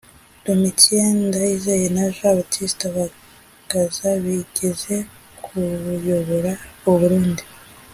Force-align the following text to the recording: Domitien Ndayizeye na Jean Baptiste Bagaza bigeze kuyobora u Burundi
Domitien 0.45 1.13
Ndayizeye 1.27 1.85
na 1.95 2.05
Jean 2.15 2.35
Baptiste 2.37 2.85
Bagaza 2.95 4.07
bigeze 4.23 4.95
kuyobora 5.43 6.51
u 6.89 6.91
Burundi 6.99 7.43